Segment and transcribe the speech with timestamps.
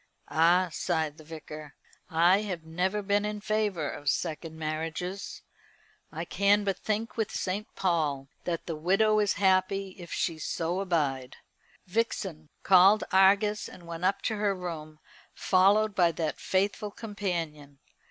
[0.29, 1.75] "Ah!" sighed the Vicar,
[2.09, 5.43] "I have never been in favour of second marriages.
[6.11, 7.67] I can but think with St.
[7.75, 11.35] Paul that the widow is happy if she so abide."
[11.85, 14.97] Vixen called Argus and went up to her room,
[15.35, 17.77] followed by that faithful companion.